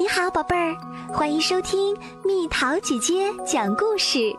[0.00, 0.76] 你好，宝贝儿，
[1.12, 4.32] 欢迎收听蜜桃姐姐讲故事。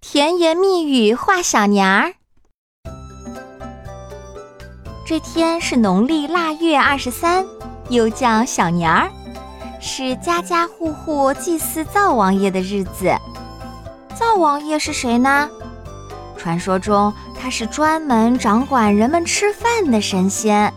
[0.00, 2.12] 甜言蜜语话小年儿。
[5.06, 7.46] 这天是农历腊月二十三，
[7.88, 9.08] 又叫小年儿，
[9.80, 13.14] 是家家户户祭祀灶王爷的日子。
[14.16, 15.48] 灶王爷是谁呢？
[16.36, 20.74] 传说中他是专门掌管人们吃饭的神仙。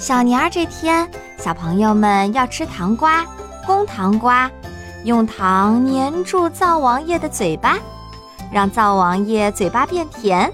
[0.00, 3.22] 小年儿这天，小朋友们要吃糖瓜，
[3.66, 4.50] 供糖瓜，
[5.04, 7.76] 用糖粘住灶王爷的嘴巴，
[8.50, 10.50] 让灶王爷嘴巴变甜。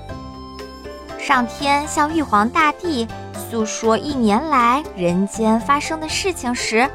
[1.16, 3.06] 上天向玉皇大帝
[3.48, 6.90] 诉说一年来人间发生的事情时，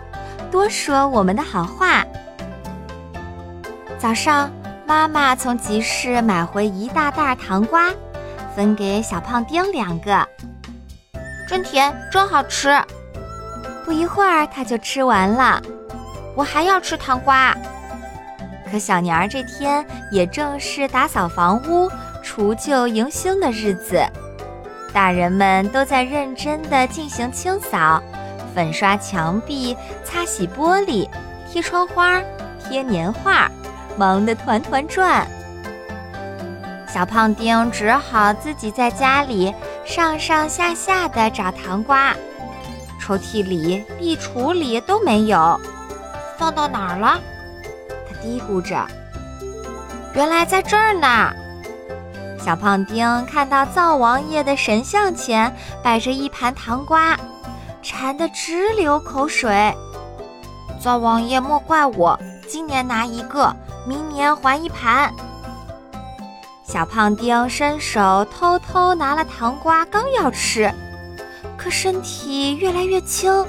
[0.52, 2.06] 多说我们的好话。
[3.98, 4.52] 早上，
[4.86, 7.92] 妈妈从集市买回一大袋糖瓜，
[8.54, 10.28] 分给小胖丁两个。
[11.48, 12.80] 真甜，真好吃。
[13.84, 15.62] 不一会儿，他就吃完了。
[16.36, 17.56] 我还要吃糖瓜。
[18.72, 21.92] 可小年儿这天也正是打扫房屋、
[22.24, 24.02] 除旧迎新的日子，
[24.94, 28.02] 大人们都在认真地进行清扫，
[28.56, 31.10] 粉刷墙壁、擦洗玻璃、
[31.52, 32.22] 贴窗花、
[32.64, 33.52] 贴年画，
[33.98, 35.28] 忙得团团转。
[36.88, 39.54] 小胖丁只好自己在家里。
[39.86, 42.16] 上上下下的找糖瓜，
[43.00, 45.60] 抽屉里、壁橱里都没有，
[46.38, 47.20] 放到哪儿了？
[48.08, 48.88] 他嘀咕着。
[50.14, 51.34] 原来在这儿呢。
[52.40, 57.16] 小胖丁看到灶王爷的神像前摆着一盘糖瓜，
[57.84, 59.74] 馋得直流口水。
[60.80, 65.14] 灶王爷莫怪我，今年拿一个，明年还一盘。
[66.72, 70.74] 小胖丁伸手偷偷拿了糖瓜，刚要吃，
[71.58, 73.46] 可身体越来越轻，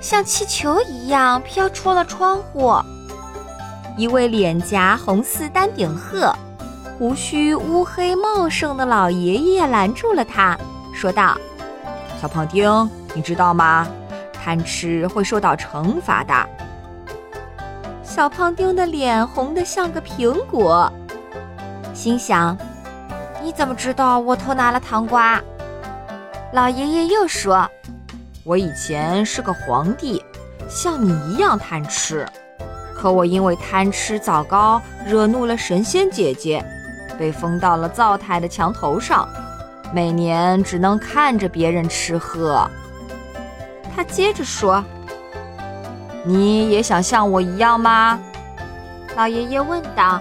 [0.00, 2.72] 像气球一样飘出了窗户。
[3.96, 6.32] 一位脸颊红似丹顶鹤、
[6.96, 10.56] 胡须乌黑茂盛的老爷爷拦住了他，
[10.94, 11.36] 说道
[12.22, 13.88] ：“小胖丁，你知道吗？
[14.32, 16.32] 贪吃会受到惩罚的。”
[18.04, 20.92] 小胖丁的脸红得像个苹果。
[22.02, 22.58] 心想
[23.40, 25.40] ：“你怎么知道我偷拿了糖瓜？”
[26.52, 27.64] 老爷爷又说
[28.42, 30.20] ：“我以前是个皇帝，
[30.68, 32.26] 像你一样贪吃，
[32.92, 36.60] 可我因为贪吃枣糕，惹怒了神仙姐姐，
[37.16, 39.28] 被封到了灶台的墙头上，
[39.94, 42.68] 每年只能看着别人吃喝。”
[43.94, 44.84] 他接着说
[46.26, 48.18] ：“你也想像我一样吗？”
[49.14, 50.20] 老爷爷问道。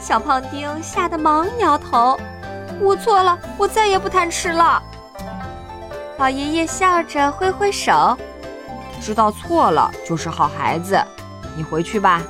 [0.00, 2.16] 小胖丁吓得忙摇头
[2.80, 4.82] ：“我错了，我再也不贪吃了。”
[6.18, 8.16] 老爷爷笑着挥挥手
[9.02, 10.98] ：“知道错了就是好孩子，
[11.56, 12.22] 你回去吧。”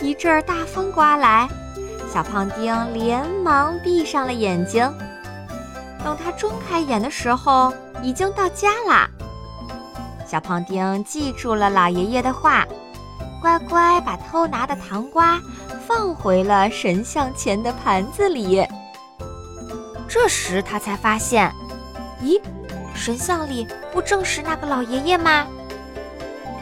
[0.00, 1.48] 一阵大风刮来，
[2.12, 4.92] 小胖丁连忙闭上了眼睛。
[6.04, 9.08] 等他睁开眼的时候，已经到家啦。
[10.26, 12.66] 小胖丁记住了老爷爷的话，
[13.42, 15.38] 乖乖把偷拿的糖瓜。
[15.86, 18.66] 放回了神像前的盘子里。
[20.08, 21.52] 这时他才发现，
[22.22, 22.40] 咦，
[22.94, 25.44] 神像里不正是那个老爷爷吗？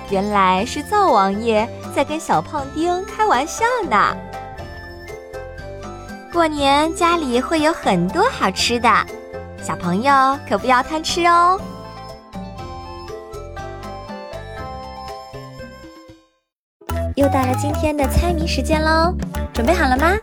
[0.08, 4.16] 原来是灶王爷在跟小胖丁开玩笑呢。
[6.32, 8.88] 过年家里会有很多好吃的，
[9.62, 11.60] 小朋友可不要贪吃哦。
[17.20, 19.14] 又到了今天的猜谜时间喽，
[19.52, 20.16] 准备好了吗？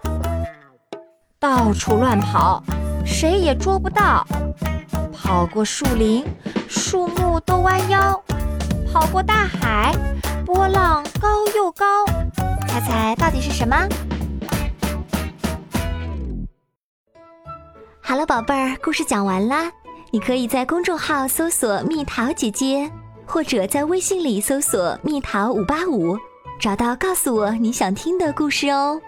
[1.40, 2.64] 到处乱跑，
[3.06, 4.26] 谁也捉不到；
[5.14, 6.26] 跑过树林，
[6.68, 8.20] 树木都弯腰；
[8.92, 9.94] 跑过大海，
[10.44, 11.86] 波浪高又高。
[12.68, 13.78] 猜猜到底是什么？
[18.02, 19.72] 好了，宝贝儿，故事讲完啦。
[20.10, 22.92] 你可以在公众号搜索“蜜桃姐姐”，
[23.28, 26.18] 或者在微信里搜索“蜜桃五八五”。
[26.60, 29.00] 找到，告诉我你想听的故事哦。